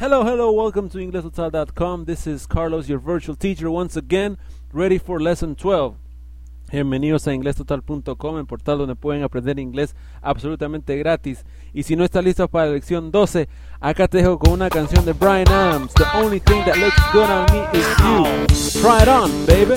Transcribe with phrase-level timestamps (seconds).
[0.00, 2.04] Hello, hello, welcome to EnglishTotal.com.
[2.04, 4.38] This is Carlos, your virtual teacher, once again,
[4.72, 5.96] ready for lesson 12.
[6.70, 11.44] Bienvenidos a inglestotal.com, el portal donde pueden aprender inglés absolutamente gratis.
[11.74, 13.48] Y si no estás listo para la lección 12,
[13.80, 15.92] acá te dejo con una canción de Brian Adams.
[15.94, 18.80] The only thing that looks good on me is you.
[18.80, 19.74] Try it on, baby.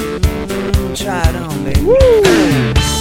[0.94, 1.82] Try it on, baby.
[1.82, 3.01] Well,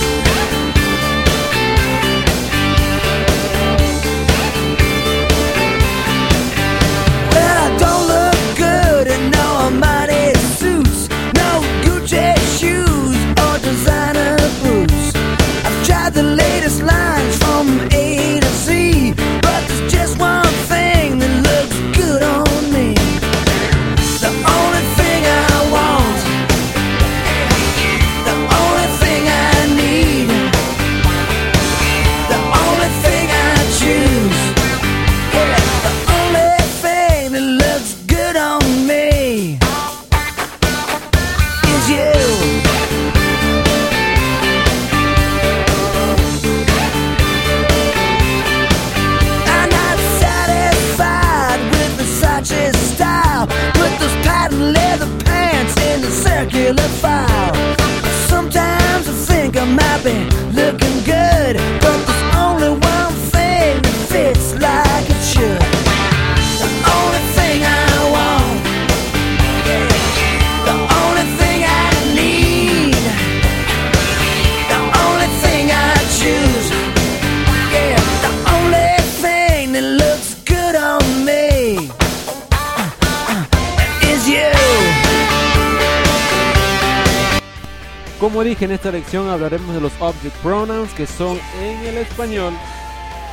[88.60, 92.52] En esta lección hablaremos de los object pronouns que son en el español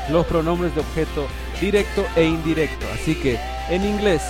[0.10, 1.28] los pronombres de objeto
[1.60, 2.86] directo e indirecto.
[2.94, 3.38] Así que
[3.70, 4.22] en inglés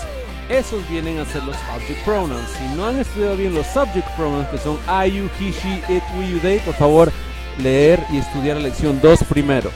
[0.50, 2.50] esos vienen a ser los object pronouns.
[2.50, 6.02] Si no han estudiado bien los subject pronouns que son I, you, he, she, it,
[6.18, 7.12] we, you, they, por favor
[7.60, 9.70] leer y estudiar la lección 2 primero.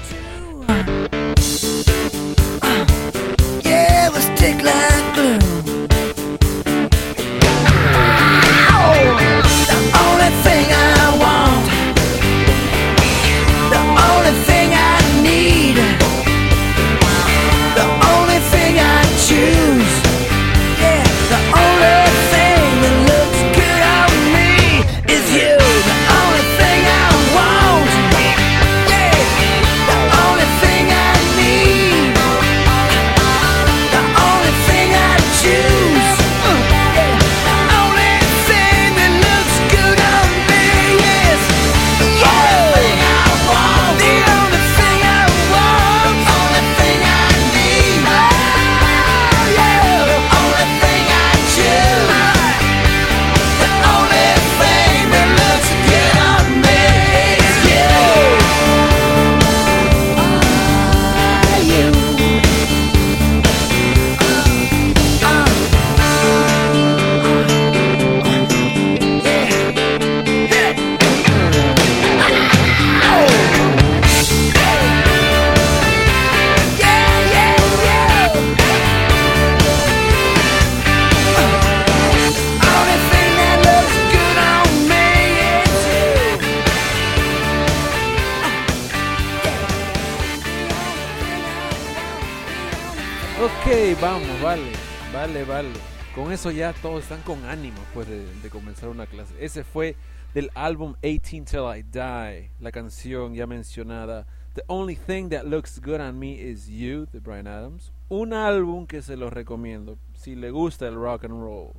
[94.02, 94.72] Vamos, vale,
[95.14, 95.70] vale, vale.
[96.16, 99.34] Con eso ya todos están con ánimo pues de, de comenzar una clase.
[99.40, 99.96] Ese fue
[100.34, 104.26] del álbum 18 Till I Die, la canción ya mencionada
[104.56, 107.94] The Only Thing That Looks Good on Me Is You de Brian Adams.
[108.10, 111.72] Un álbum que se los recomiendo si le gusta el rock and roll.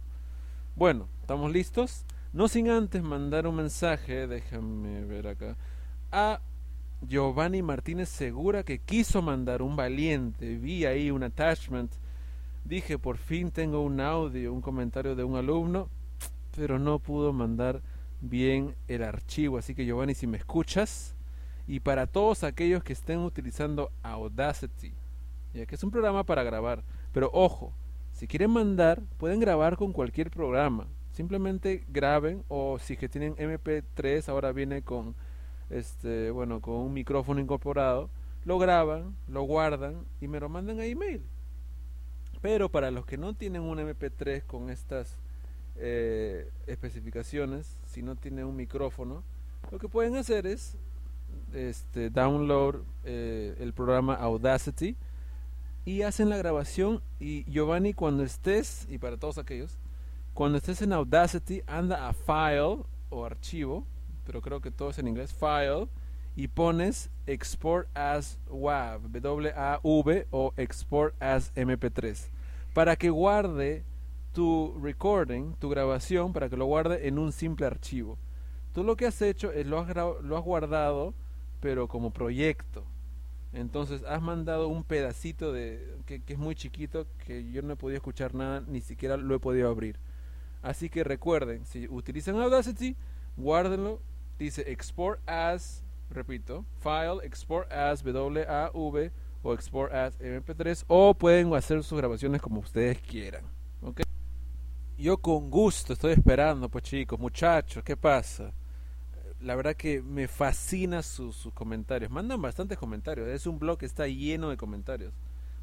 [0.76, 2.06] Bueno, ¿estamos listos?
[2.32, 5.56] No sin antes mandar un mensaje, déjame ver acá,
[6.10, 6.40] a
[7.06, 10.56] Giovanni Martínez Segura que quiso mandar un valiente.
[10.56, 11.92] Vi ahí un attachment.
[12.64, 15.88] Dije, por fin tengo un audio, un comentario de un alumno,
[16.56, 17.82] pero no pudo mandar
[18.20, 19.58] bien el archivo.
[19.58, 21.14] Así que Giovanni, si me escuchas,
[21.66, 24.92] y para todos aquellos que estén utilizando Audacity,
[25.54, 26.82] ya que es un programa para grabar,
[27.12, 27.72] pero ojo,
[28.12, 30.86] si quieren mandar, pueden grabar con cualquier programa.
[31.12, 35.14] Simplemente graben o si que tienen MP3, ahora viene con
[35.68, 38.08] este, bueno, con un micrófono incorporado,
[38.44, 41.22] lo graban, lo guardan y me lo mandan a email.
[42.42, 45.16] Pero para los que no tienen un MP3 con estas
[45.76, 49.22] eh, especificaciones, si no tienen un micrófono,
[49.70, 50.76] lo que pueden hacer es
[51.54, 54.96] este, download eh, el programa Audacity
[55.84, 57.00] y hacen la grabación.
[57.20, 59.78] Y Giovanni, cuando estés, y para todos aquellos,
[60.34, 63.86] cuando estés en Audacity, anda a File o Archivo,
[64.24, 65.88] pero creo que todo es en inglés, File,
[66.34, 72.31] y pones Export as WAV, W-A-V o Export as MP3,
[72.72, 73.84] para que guarde
[74.32, 78.18] tu recording, tu grabación, para que lo guarde en un simple archivo.
[78.72, 81.14] Tú lo que has hecho es lo has, lo has guardado,
[81.60, 82.84] pero como proyecto.
[83.52, 87.76] Entonces has mandado un pedacito de que, que, es muy chiquito, que yo no he
[87.76, 89.98] podido escuchar nada, ni siquiera lo he podido abrir.
[90.62, 92.96] Así que recuerden, si utilizan Audacity,
[93.36, 94.00] guárdenlo.
[94.38, 101.82] Dice export as, repito, file, export as WAV o export as MP3 o pueden hacer
[101.82, 103.44] sus grabaciones como ustedes quieran.
[103.82, 104.02] ¿ok?
[104.96, 108.52] Yo con gusto estoy esperando, pues chicos, muchachos, ¿qué pasa?
[109.40, 112.10] La verdad que me fascina sus, sus comentarios.
[112.10, 113.26] Mandan bastantes comentarios.
[113.28, 115.12] Es un blog que está lleno de comentarios.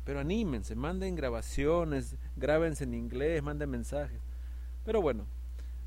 [0.04, 4.20] Pero anímense, manden grabaciones, grábense en inglés, manden mensajes.
[4.84, 5.26] Pero bueno,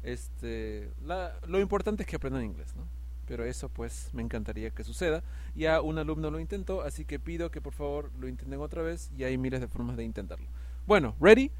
[0.02, 2.86] este, la, lo importante es que aprendan inglés, ¿no?
[3.26, 5.22] Pero eso pues me encantaría que suceda.
[5.54, 9.10] Ya un alumno lo intentó, así que pido que por favor lo intenten otra vez
[9.16, 10.46] y hay miles de formas de intentarlo.
[10.86, 11.50] Bueno, ready?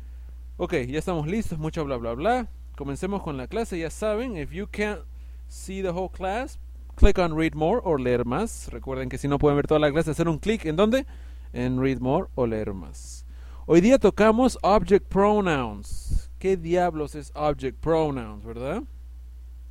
[0.57, 2.49] Ok, ya estamos listos, mucho bla bla bla.
[2.77, 5.03] Comencemos con la clase, ya saben, if you can't
[5.49, 6.59] see the whole class,
[6.97, 8.69] click on read more o leer más.
[8.71, 11.07] Recuerden que si no pueden ver toda la clase, hacer un clic en dónde?
[11.53, 13.25] En read more o leer más.
[13.67, 16.31] Hoy día tocamos object pronouns.
[16.39, 18.83] ¿Qué diablos es object pronouns, verdad?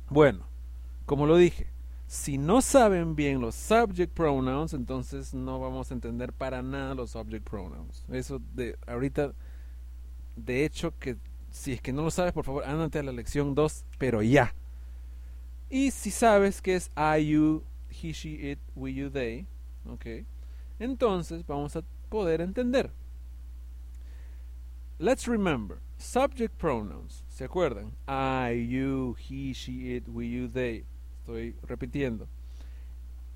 [0.08, 0.46] Bueno,
[1.04, 1.66] como lo dije,
[2.12, 7.16] si no saben bien los subject pronouns, entonces no vamos a entender para nada los
[7.16, 8.04] object pronouns.
[8.12, 9.32] Eso de ahorita,
[10.36, 11.16] de hecho, que
[11.50, 14.54] si es que no lo sabes, por favor, ándate a la lección 2, pero ya.
[15.70, 19.46] Y si sabes que es I, you, he, she, it, we, you, they,
[19.88, 20.26] ok,
[20.78, 22.90] entonces vamos a poder entender.
[24.98, 27.94] Let's remember, subject pronouns, ¿se acuerdan?
[28.06, 30.84] I, you, he, she, it, we, you, they.
[31.22, 32.26] Estoy repitiendo.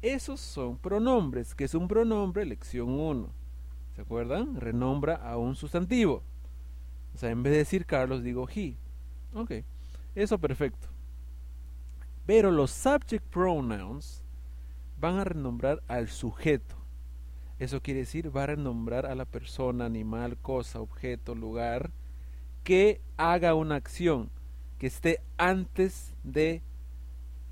[0.03, 1.55] Esos son pronombres.
[1.55, 2.45] que es un pronombre?
[2.45, 3.29] Lección 1.
[3.95, 4.57] ¿Se acuerdan?
[4.57, 6.25] Renombra a un sustantivo.
[7.15, 8.75] O sea, en vez de decir Carlos, digo he.
[9.35, 9.53] Ok.
[10.17, 10.89] Eso perfecto.
[12.27, 14.25] Pero los subject pronouns
[14.99, 16.75] van a renombrar al sujeto.
[17.61, 21.93] Eso quiere decir, va a renombrar a la persona, animal, cosa, objeto, lugar,
[22.65, 24.29] que haga una acción,
[24.79, 26.63] que esté antes de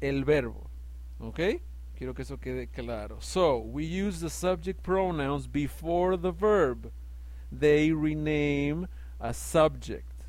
[0.08, 0.70] el verbo.
[1.18, 1.40] ¿Ok?
[1.96, 3.18] Quiero que eso quede claro.
[3.20, 6.90] So, we use the subject pronouns before the verb.
[7.50, 8.88] They rename
[9.20, 10.26] a subject.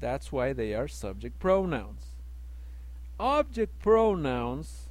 [0.00, 2.16] That's why they are subject pronouns.
[3.18, 4.90] Object pronouns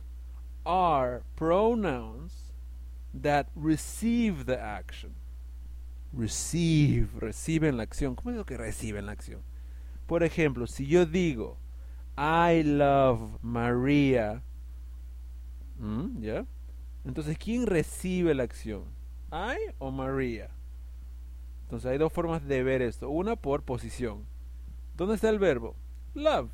[0.65, 2.53] are pronouns
[3.13, 5.13] that receive the action.
[6.11, 8.15] Receive, reciben la acción.
[8.15, 9.41] ¿Cómo digo que reciben la acción?
[10.07, 11.57] Por ejemplo, si yo digo,
[12.17, 14.43] I love Maria,
[15.79, 16.21] ¿Mm?
[16.21, 16.45] ¿ya?
[17.05, 18.83] Entonces, ¿quién recibe la acción?
[19.31, 20.49] ¿I o Maria?
[21.63, 23.09] Entonces, hay dos formas de ver esto.
[23.09, 24.25] Una por posición.
[24.95, 25.75] ¿Dónde está el verbo?
[26.13, 26.51] Love.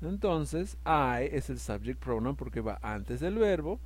[0.00, 3.80] Entonces, I es el subject pronoun porque va antes del verbo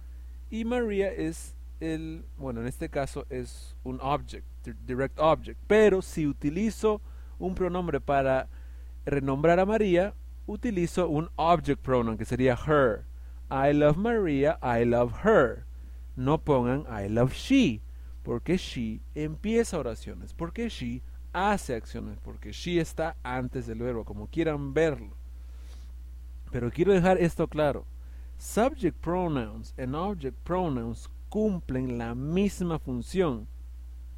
[0.51, 4.47] y Maria es el, bueno, en este caso es un object,
[4.85, 5.61] direct object.
[5.67, 7.01] Pero si utilizo
[7.39, 8.49] un pronombre para
[9.07, 10.15] renombrar a María,
[10.49, 13.05] utilizo un object pronoun que sería her.
[13.51, 15.65] I love Maria, I love her.
[16.17, 17.81] No pongan I love she,
[18.25, 21.03] porque she empieza oraciones, porque she
[21.33, 25.17] hace acciones, porque she está antes del verbo, como quieran verlo.
[26.51, 27.85] Pero quiero dejar esto claro.
[28.39, 33.47] Subject pronouns and object pronouns cumplen la misma función.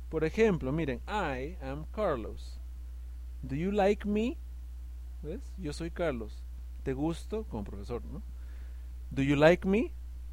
[0.08, 2.58] Por ejemplo, miren, I am Carlos.
[3.42, 4.38] Do you like me?
[5.58, 6.42] Yo soy Carlos.
[6.82, 7.44] ¿Te gusto?
[7.44, 8.22] Como profesor, ¿no?
[9.10, 9.92] Do you like me?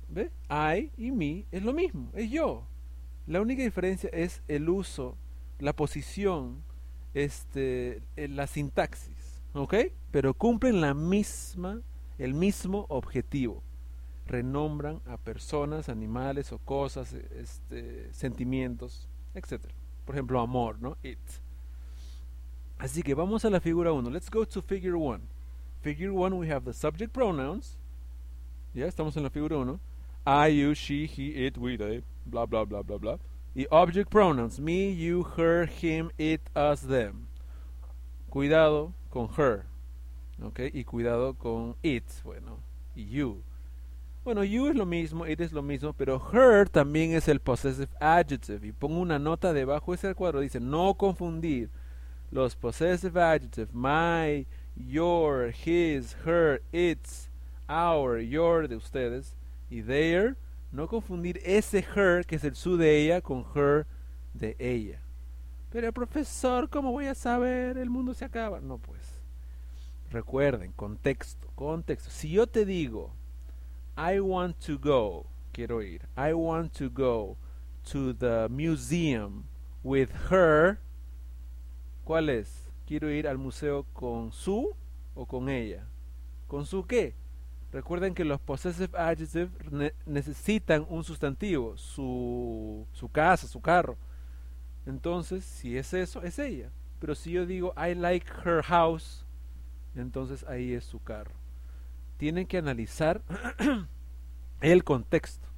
[0.09, 0.31] ¿Ves?
[0.49, 2.63] I y me es lo mismo, es yo.
[3.25, 5.17] La única diferencia es el uso,
[5.59, 6.63] la posición,
[7.13, 9.75] este, la sintaxis, ¿ok?
[10.11, 11.81] Pero cumplen la misma,
[12.17, 13.63] el mismo objetivo
[14.27, 19.65] renombran a personas, animales o cosas, este, sentimientos, etc.
[20.05, 20.97] Por ejemplo, amor, ¿no?
[21.03, 21.19] It.
[22.79, 24.09] Así que vamos a la figura 1.
[24.09, 25.21] Let's go to figure 1.
[25.81, 27.77] Figure 1 we have the subject pronouns.
[28.73, 29.79] Ya estamos en la figura 1.
[30.27, 33.17] I, you, she, he, it, we, they, bla, bla, bla, bla, bla.
[33.55, 34.59] Y object pronouns.
[34.59, 37.27] Me, you, her, him, it, us, them.
[38.29, 39.65] Cuidado con her.
[40.43, 40.59] ¿Ok?
[40.73, 42.03] Y cuidado con it.
[42.23, 42.59] Bueno,
[42.95, 43.41] y you.
[44.23, 47.87] Bueno, you es lo mismo, it es lo mismo, pero her también es el possessive
[47.99, 48.67] adjective.
[48.67, 51.69] Y pongo una nota debajo de ese cuadro, dice no confundir
[52.31, 57.29] los possessive adjectives my, your, his, her, its,
[57.69, 59.35] our, your de ustedes
[59.71, 60.35] y their.
[60.71, 63.85] No confundir ese her, que es el su de ella, con her
[64.33, 64.99] de ella.
[65.71, 67.77] Pero profesor, ¿cómo voy a saber?
[67.77, 68.59] El mundo se acaba.
[68.59, 68.99] No, pues.
[70.11, 72.09] Recuerden, contexto, contexto.
[72.09, 73.11] Si yo te digo,
[73.97, 77.35] I want to go, quiero ir, I want to go
[77.91, 79.45] to the museum
[79.83, 80.79] with her,
[82.07, 82.65] ¿cuál es?
[82.85, 84.73] Quiero ir al museo con su
[85.13, 85.85] o con ella.
[86.47, 87.13] ¿Con su qué?
[87.73, 89.49] Recuerden que los possessive adjectives
[90.05, 93.97] necesitan un sustantivo, su, su casa, su carro.
[94.85, 96.71] Entonces, si es eso, es ella.
[97.01, 99.25] Pero si yo digo I like her house,
[99.93, 101.35] entonces ahí es su carro.
[102.15, 103.21] Tienen que analizar
[104.61, 105.49] el contexto.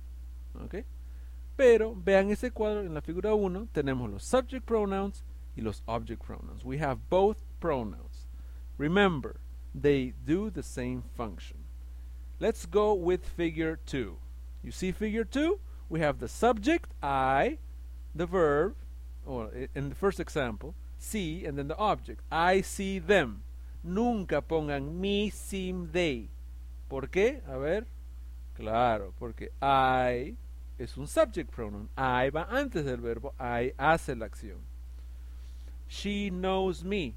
[1.56, 5.24] Pero vean ese cuadro en la figura 1, tenemos los subject pronouns
[5.60, 6.64] y los object pronouns.
[6.64, 8.28] We have both pronouns.
[8.78, 9.42] Remember,
[9.76, 11.58] they do the same function.
[12.40, 14.18] Let's go with figure 2.
[14.64, 15.60] You see figure 2?
[15.90, 17.58] We have the subject, I,
[18.16, 18.76] the verb,
[19.26, 22.22] or in the first example, see, and then the object.
[22.32, 23.44] I see them.
[23.84, 26.30] Nunca pongan me, seem, they.
[26.90, 27.42] ¿Por qué?
[27.48, 27.86] A ver.
[28.56, 30.36] Claro, porque I
[30.78, 31.90] es un subject pronoun.
[31.98, 33.34] I va antes del verbo.
[33.40, 34.69] I hace la acción.
[35.90, 37.16] She knows me.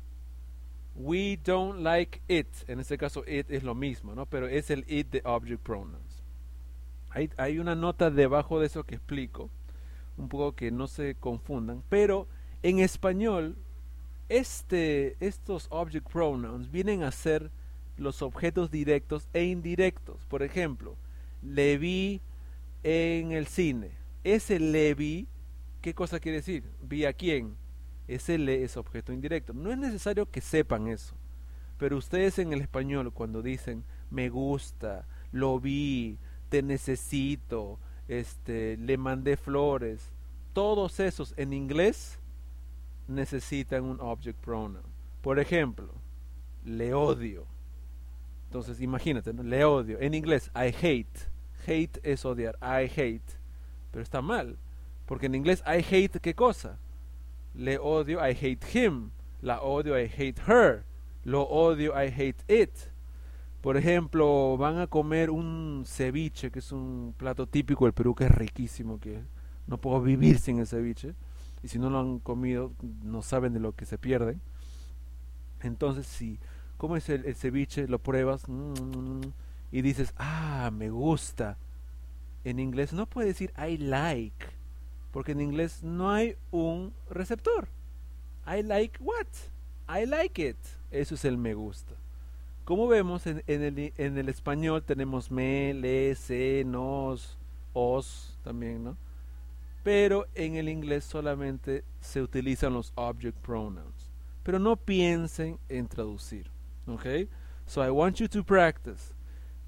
[0.95, 2.49] We don't like it.
[2.67, 4.27] En este caso, it es lo mismo, ¿no?
[4.27, 6.23] Pero es el it de object pronouns.
[7.37, 9.51] Hay, una nota debajo de eso que explico.
[10.17, 11.83] Un poco que no se confundan.
[11.91, 12.27] Pero
[12.63, 13.57] en español,
[14.31, 17.51] este, estos object pronouns vienen a ser
[17.99, 20.25] los objetos directos e indirectos.
[20.27, 20.97] Por ejemplo,
[21.43, 22.23] le vi
[22.83, 23.91] en el cine.
[24.25, 25.29] Ese le vi,
[25.83, 26.65] ¿qué cosa quiere decir?
[26.83, 27.57] ¿Vi a quién?
[28.09, 29.55] Le es objeto indirecto.
[29.55, 31.15] No es necesario que sepan eso.
[31.79, 36.19] Pero ustedes en el español cuando dicen me gusta, lo vi,
[36.49, 37.79] te necesito,
[38.09, 40.13] este, le mandé flores,
[40.53, 42.19] todos esos en inglés
[43.09, 44.83] necesitan un object pronoun.
[45.23, 45.95] Por ejemplo,
[46.65, 47.47] le odio.
[48.47, 49.99] Entonces imagínate, le odio.
[50.01, 51.31] En inglés, I hate.
[51.67, 52.57] Hate es odiar.
[52.61, 53.39] I hate.
[53.91, 54.59] Pero está mal.
[55.07, 56.79] Porque en inglés I hate qué cosa?
[57.55, 59.11] Le odio, I hate him.
[59.41, 60.85] La odio, I hate her.
[61.25, 62.71] Lo odio, I hate it.
[63.61, 68.25] Por ejemplo, van a comer un ceviche, que es un plato típico del Perú que
[68.25, 69.23] es riquísimo, que
[69.67, 71.15] no puedo vivir sin el ceviche.
[71.63, 74.41] Y si no lo han comido, no saben de lo que se pierden.
[75.61, 76.41] Entonces, si
[76.77, 79.21] comes el, el ceviche, lo pruebas, mmm,
[79.71, 81.57] y dices, ah, me gusta.
[82.45, 84.47] En inglés no puedes decir I like,
[85.13, 87.69] porque en inglés no hay un receptor.
[88.47, 89.27] I like what?
[89.89, 90.57] I like it.
[90.91, 91.95] Eso es el me gusta.
[92.65, 97.37] Como vemos en, el, en el español tenemos me, le, se, nos,
[97.73, 98.97] os también, ¿no?
[99.83, 104.11] Pero en el inglés solamente se utilizan los object pronouns.
[104.45, 106.51] Pero no piensen en traducir.
[106.87, 107.29] ¿Ok?
[107.67, 109.13] So I want you to practice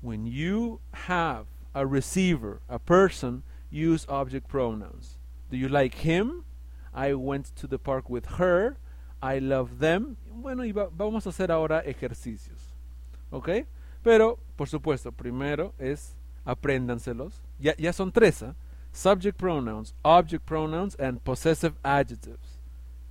[0.01, 5.19] when you have a receiver, a person, use object pronouns.
[5.51, 6.45] Do you like him?
[6.93, 8.77] I went to the park with her.
[9.23, 10.17] I love them.
[10.31, 12.75] Bueno, y va, vamos a hacer ahora ejercicios.
[13.31, 13.67] ¿Ok?
[14.03, 17.43] Pero, por supuesto, primero es apréndanselos.
[17.59, 18.43] Ya, ya son tres.
[18.43, 18.55] ¿eh?
[18.93, 22.61] Subject pronouns, object pronouns, and possessive adjectives.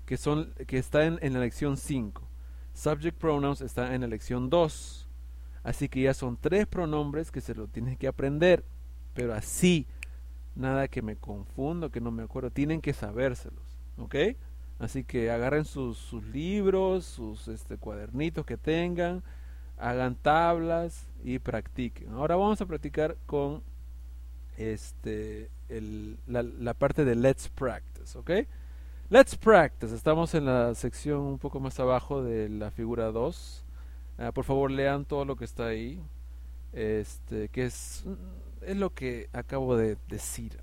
[0.05, 2.21] Que, son, que están en la lección 5.
[2.73, 5.07] Subject pronouns está en la lección 2.
[5.63, 8.63] Así que ya son tres pronombres que se lo tienes que aprender.
[9.13, 9.87] Pero así,
[10.55, 13.63] nada que me confundo, que no me acuerdo, tienen que sabérselos.
[13.97, 14.15] ¿Ok?
[14.79, 19.23] Así que agarren sus, sus libros, sus este, cuadernitos que tengan,
[19.77, 22.13] hagan tablas y practiquen.
[22.13, 23.61] Ahora vamos a practicar con
[24.57, 28.17] este, el, la, la parte de Let's Practice.
[28.17, 28.31] ¿Ok?
[29.09, 29.95] Let's Practice.
[29.95, 33.63] Estamos en la sección un poco más abajo de la figura 2
[34.17, 35.99] Ah, por favor, lean todo lo que está ahí.
[36.71, 38.05] Este, que es,
[38.65, 40.59] es lo que acabo de decir.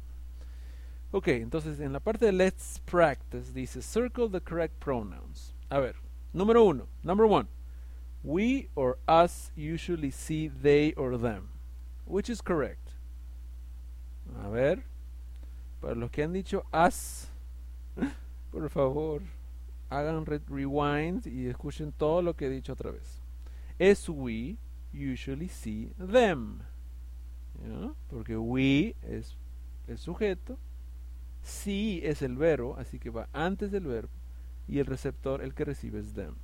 [1.12, 5.54] Ok, entonces en la parte de Let's Practice dice Circle the correct pronouns.
[5.68, 5.96] A ver,
[6.32, 7.48] número uno, number one.
[8.22, 11.48] We or us usually see they or them.
[12.06, 12.90] Which is correct?
[14.44, 14.84] A ver,
[15.80, 17.28] para los que han dicho us,
[18.52, 19.22] por favor,
[19.90, 23.20] hagan rewind y escuchen todo lo que he dicho otra vez.
[23.80, 24.58] as we
[24.92, 26.62] usually see them.
[28.08, 29.36] Porque we es
[29.86, 30.58] el sujeto,
[31.42, 34.12] sí es el verbo, así que va antes del verbo,
[34.66, 36.36] y el receptor, el que recibe es them.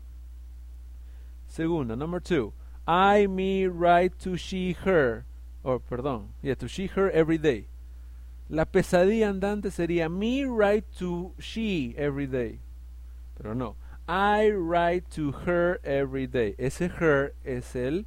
[1.47, 2.53] Segunda, number two.
[2.87, 5.25] I, me, write to she, her.
[5.63, 7.67] Or, perdón, yeah, to she, her every day.
[8.49, 12.61] La pesadilla andante sería me write to she every day.
[13.37, 13.75] Pero no.
[14.09, 16.55] I write to her every day.
[16.59, 18.07] Ese her es el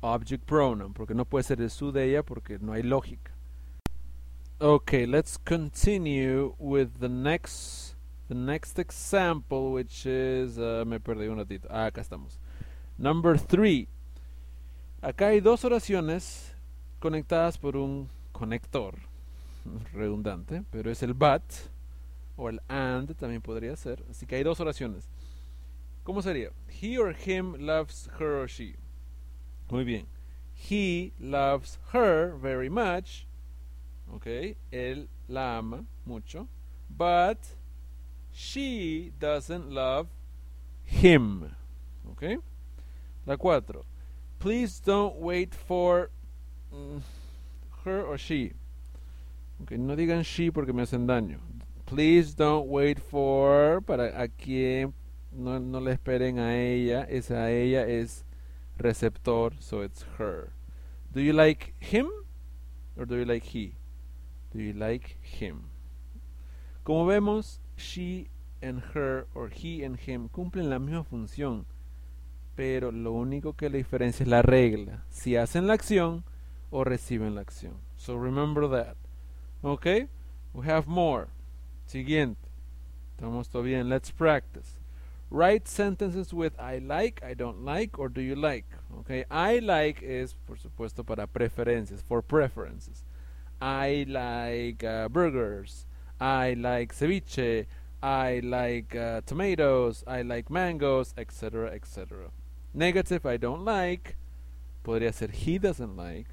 [0.00, 3.32] object pronoun, porque no puede ser el su de ella porque no hay lógica.
[4.58, 7.94] Okay, let's continue with the next
[8.28, 11.68] the next example, which is uh, me perdí un ratito.
[11.70, 12.38] Ah, acá estamos.
[12.98, 13.88] Number three.
[15.02, 16.54] Acá hay dos oraciones
[16.98, 18.94] conectadas por un conector
[19.92, 21.42] redundante, pero es el but
[22.36, 24.02] o el and también podría ser.
[24.10, 25.08] Así que hay dos oraciones.
[26.02, 26.50] ¿Cómo sería?
[26.68, 28.76] He or him loves her or she.
[29.70, 30.06] Muy bien.
[30.54, 33.26] He loves her very much.
[34.12, 34.56] Ok.
[34.72, 36.48] Él la ama mucho.
[36.88, 37.38] But
[38.32, 40.08] she doesn't love
[40.84, 41.54] him.
[42.10, 42.38] Ok.
[43.26, 43.84] La cuatro.
[44.38, 46.10] Please don't wait for
[46.72, 47.00] mm,
[47.84, 48.52] her or she.
[49.62, 51.38] Okay, no digan she porque me hacen daño.
[51.86, 54.92] Please don't wait for para a quien
[55.32, 57.06] no, no le esperen a ella.
[57.08, 58.25] Esa ella es
[58.78, 60.52] receptor, so it's her.
[61.12, 62.08] Do you like him
[62.96, 63.74] or do you like he?
[64.52, 65.70] Do you like him?
[66.84, 68.28] Como vemos, she
[68.62, 71.66] and her or he and him cumplen la misma función,
[72.54, 76.24] pero lo único que la diferencia es la regla, si hacen la acción
[76.70, 77.74] o reciben la acción.
[77.96, 78.96] So remember that.
[79.62, 80.08] Okay?
[80.52, 81.28] We have more.
[81.86, 82.48] Siguiente.
[83.16, 83.88] Estamos todo bien.
[83.88, 84.78] Let's practice.
[85.30, 88.66] Write sentences with I like, I don't like, or do you like.
[89.00, 89.24] Okay?
[89.30, 93.04] I like es, por supuesto, para preferencias, for preferences.
[93.60, 95.86] I like uh, burgers.
[96.20, 97.66] I like ceviche.
[98.02, 100.04] I like uh, tomatoes.
[100.06, 102.30] I like mangoes, etc., etc.
[102.72, 104.16] Negative, I don't like.
[104.84, 106.28] Podría ser he doesn't like.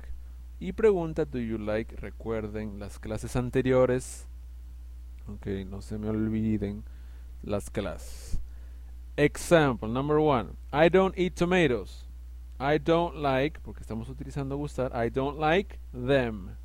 [0.59, 1.95] Y pregunta, do you like?
[1.99, 4.27] Recuerden las clases anteriores.
[5.27, 6.83] Ok, no se me olviden
[7.41, 8.39] las clases.
[9.15, 10.57] Example number one.
[10.71, 12.05] I don't eat tomatoes.
[12.59, 16.57] I don't like, porque estamos utilizando gustar, I don't like them.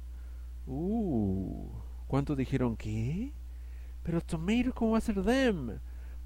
[0.66, 1.68] Uh,
[2.06, 3.32] ¿cuántos dijeron qué?
[4.02, 5.78] Pero tomato, ¿cómo va a ser them?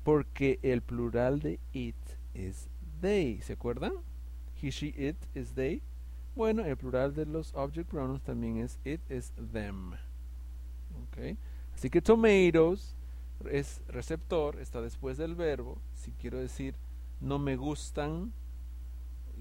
[0.05, 1.97] Porque el plural de it
[2.35, 2.69] es
[3.01, 3.41] they.
[3.41, 3.93] ¿Se acuerdan?
[4.61, 5.83] He, she, it is they.
[6.37, 9.95] Bueno, el plural de los object pronouns también es it, es them.
[11.09, 11.37] Okay.
[11.75, 12.97] Así que tomatoes
[13.48, 15.78] es receptor, está después del verbo.
[15.94, 16.74] Si quiero decir
[17.20, 18.33] no me gustan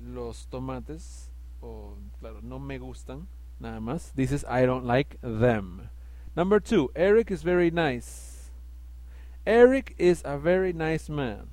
[0.01, 3.27] los tomates, o claro, no me gustan,
[3.59, 5.89] nada más, dices I don't like them.
[6.35, 8.51] Number two, Eric is very nice.
[9.45, 11.49] Eric is a very nice man.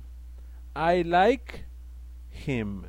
[0.75, 1.65] I like
[2.29, 2.85] him.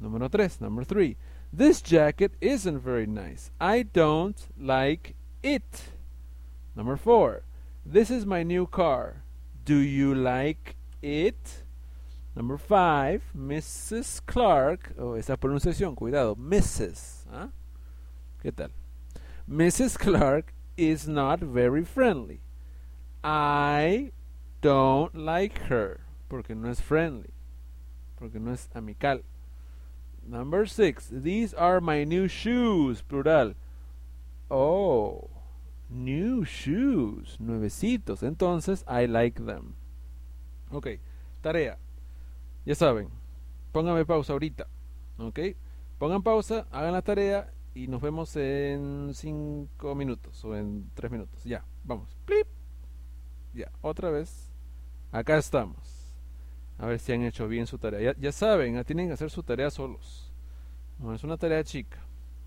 [0.00, 1.16] Número tres, number three.
[1.52, 3.50] This jacket isn't very nice.
[3.60, 5.90] I don't like it.
[6.76, 7.42] Number four.
[7.92, 9.24] This is my new car.
[9.64, 11.64] Do you like it?
[12.36, 13.24] Number five.
[13.36, 14.24] Mrs.
[14.26, 14.92] Clark.
[14.96, 16.36] Oh, esa pronunciación, cuidado.
[16.36, 17.26] Mrs.
[17.32, 17.48] ¿ah?
[18.44, 18.70] ¿Qué tal?
[19.50, 19.98] Mrs.
[19.98, 22.42] Clark is not very friendly.
[23.24, 24.12] I
[24.60, 26.02] don't like her.
[26.28, 27.30] Porque no es friendly.
[28.16, 29.22] Porque no es amical.
[30.24, 31.08] Number six.
[31.10, 33.02] These are my new shoes.
[33.02, 33.54] Plural.
[34.48, 35.29] Oh.
[35.90, 37.38] New shoes.
[37.40, 38.22] Nuevecitos.
[38.22, 39.74] Entonces, I like them.
[40.70, 40.86] Ok.
[41.40, 41.78] Tarea.
[42.64, 43.08] Ya saben.
[43.72, 44.66] Pónganme pausa ahorita.
[45.18, 45.38] Ok.
[45.98, 51.44] Pongan pausa, hagan la tarea y nos vemos en cinco minutos o en tres minutos.
[51.44, 51.64] Ya.
[51.84, 52.16] Vamos.
[52.24, 52.46] Plip.
[53.52, 53.70] Ya.
[53.82, 54.50] Otra vez.
[55.12, 56.00] Acá estamos.
[56.78, 58.14] A ver si han hecho bien su tarea.
[58.18, 60.32] Ya, saben, tienen que hacer su tarea solos.
[61.14, 61.98] Es una tarea chica.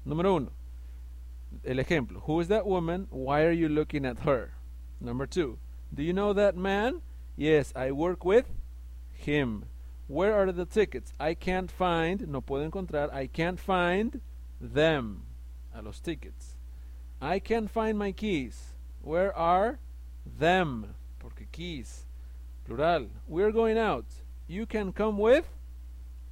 [0.06, 0.52] Número uno.
[1.66, 2.22] El ejemplo.
[2.24, 3.08] Who is that woman?
[3.10, 4.54] Why are you looking at her?
[5.00, 5.60] Number two.
[5.94, 7.02] Do you know that man?
[7.36, 8.46] Yes, I work with
[9.12, 9.66] him.
[10.08, 11.14] Where are the tickets?
[11.20, 12.28] I can't find.
[12.28, 13.14] No puedo encontrar.
[13.14, 14.22] I can't find
[14.60, 15.24] them.
[15.74, 16.56] A los tickets.
[17.22, 18.74] I can't find my keys.
[19.02, 19.80] Where are
[20.26, 20.96] them?
[21.20, 22.06] Porque keys.
[22.66, 23.08] Plural.
[23.28, 24.06] We're going out.
[24.48, 25.48] You can come with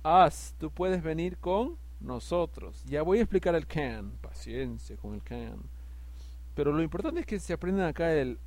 [0.03, 0.53] us.
[0.59, 2.83] Tú puedes venir con nosotros.
[2.85, 4.11] Ya voy a explicar el can.
[4.21, 5.61] Paciencia con el can.
[6.55, 8.37] Pero lo importante es que se aprendan acá el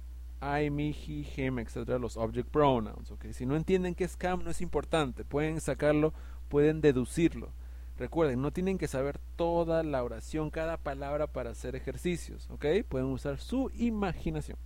[0.43, 1.99] I, me, he, him, etc.
[2.01, 3.11] Los object pronouns.
[3.11, 3.33] ¿okay?
[3.33, 5.25] Si no entienden qué es can, no es importante.
[5.25, 6.13] Pueden sacarlo,
[6.49, 7.53] pueden deducirlo.
[7.97, 12.67] Recuerden, no tienen que saber toda la oración, cada palabra para hacer ejercicios, ¿ok?
[12.89, 14.59] Pueden usar su imaginación.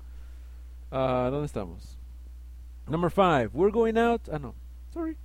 [0.90, 1.98] Ah, ¿Dónde estamos?
[2.88, 4.22] Number five, we're going out.
[4.32, 4.54] Ah, no,
[4.94, 5.18] sorry.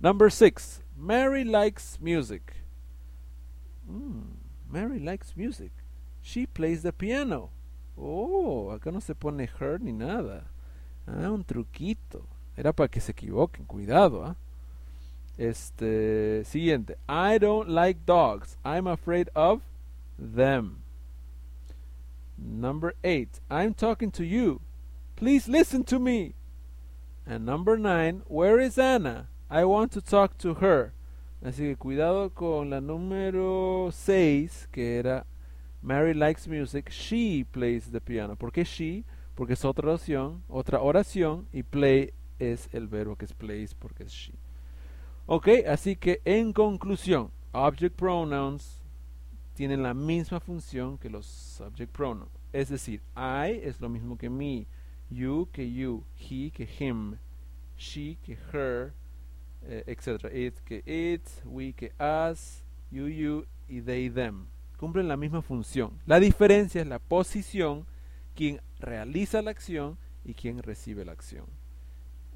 [0.00, 2.63] Number six, Mary likes music.
[3.90, 4.36] Mm,
[4.70, 5.70] Mary likes music.
[6.22, 7.50] She plays the piano.
[7.96, 10.44] Oh, acá no se pone her ni nada.
[11.06, 12.24] Ah, un truquito.
[12.56, 14.36] Era para que se equivoquen, cuidado, ¿ah?
[15.36, 16.96] Este, siguiente.
[17.08, 18.56] I don't like dogs.
[18.64, 19.62] I'm afraid of
[20.18, 20.82] them.
[22.38, 23.40] Number eight.
[23.50, 24.60] I'm talking to you.
[25.16, 26.34] Please listen to me.
[27.26, 28.22] And number nine.
[28.26, 29.28] Where is Anna?
[29.50, 30.93] I want to talk to her.
[31.44, 35.26] Así que cuidado con la número 6, que era
[35.82, 38.34] Mary likes music, she plays the piano.
[38.34, 39.04] ¿Por qué she?
[39.34, 44.04] Porque es otra oración, otra oración, y play es el verbo que es plays porque
[44.04, 44.32] es she.
[45.26, 48.80] Ok, así que en conclusión, object pronouns
[49.52, 52.32] tienen la misma función que los subject pronouns.
[52.54, 54.66] Es decir, I es lo mismo que me,
[55.10, 57.18] you que you, he que him,
[57.76, 58.94] she que her,
[59.66, 60.32] eh, etc.
[60.34, 64.46] It que it, we que us, you, you y they, them.
[64.78, 65.98] Cumplen la misma función.
[66.06, 67.86] La diferencia es la posición,
[68.34, 71.46] quien realiza la acción y quien recibe la acción.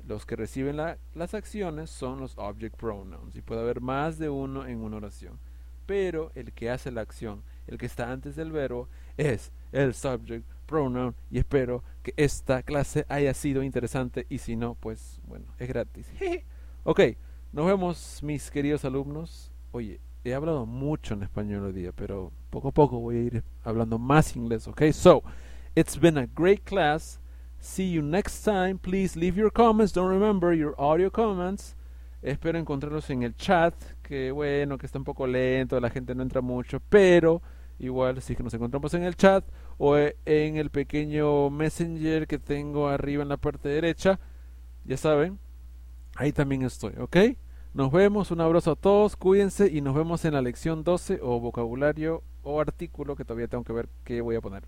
[0.06, 4.30] Los que reciben la- las acciones son los object pronouns y puede haber más de
[4.30, 5.38] uno en una oración.
[5.84, 10.46] Pero el que hace la acción, el que está antes del verbo, es el subject
[10.66, 15.68] pronoun y espero que esta clase haya sido interesante y si no, pues bueno, es
[15.68, 16.06] gratis.
[16.88, 17.00] ok,
[17.52, 19.52] nos vemos mis queridos alumnos.
[19.72, 23.44] Oye, he hablado mucho en español hoy día, pero poco a poco voy a ir
[23.62, 24.84] hablando más inglés, ok?
[24.92, 25.22] So,
[25.74, 27.20] it's been a great class.
[27.60, 28.78] See you next time.
[28.78, 29.92] Please leave your comments.
[29.92, 31.76] Don't remember your audio comments.
[32.22, 36.22] Espero encontrarlos en el chat, que bueno, que está un poco lento, la gente no
[36.22, 37.42] entra mucho, pero
[37.78, 39.44] igual si que nos encontramos en el chat
[39.76, 44.18] o en el pequeño messenger que tengo arriba en la parte derecha,
[44.86, 45.38] ya saben,
[46.18, 47.16] ahí también estoy, ¿ok?
[47.72, 51.38] Nos vemos, un abrazo a todos, cuídense y nos vemos en la lección 12 o
[51.38, 54.64] vocabulario o artículo que todavía tengo que ver qué voy a poner.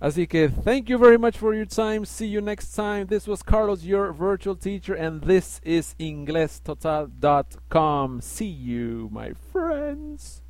[0.00, 2.06] Así que thank you very much for your time.
[2.06, 3.04] See you next time.
[3.06, 8.20] This was Carlos, your virtual teacher, and this is inglestotal.com.
[8.20, 10.43] See you, my friends.